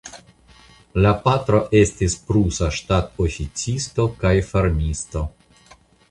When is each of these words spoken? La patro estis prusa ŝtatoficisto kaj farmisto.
La 1.05 1.09
patro 1.25 1.57
estis 1.79 2.15
prusa 2.29 2.69
ŝtatoficisto 2.77 4.05
kaj 4.23 4.33
farmisto. 4.53 5.23